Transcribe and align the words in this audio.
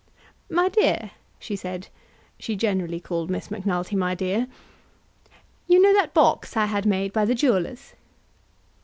"My 0.49 0.67
dear," 0.67 1.11
she 1.37 1.55
said, 1.55 1.89
she 2.39 2.55
generally 2.55 2.99
called 2.99 3.29
Miss 3.29 3.51
Macnulty 3.51 3.95
my 3.95 4.15
dear, 4.15 4.47
"you 5.67 5.79
know 5.79 5.93
that 5.93 6.11
box 6.15 6.57
I 6.57 6.65
had 6.65 6.87
made 6.87 7.13
by 7.13 7.23
the 7.23 7.35
jewellers." 7.35 7.93